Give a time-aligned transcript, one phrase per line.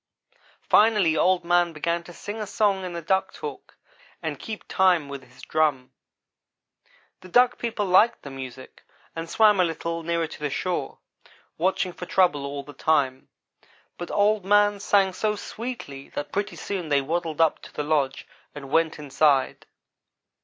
[0.67, 3.77] Finally Old man began to sing a song in the duck talk,
[4.19, 5.91] and keep time with his drum.
[7.19, 8.83] The Duck people liked the music,
[9.15, 10.97] and swam a little nearer to the shore,
[11.59, 13.29] watching for trouble all the time,
[13.99, 18.25] but Old man sang so sweetly that pretty soon they waddled up to the lodge
[18.55, 19.67] and went inside.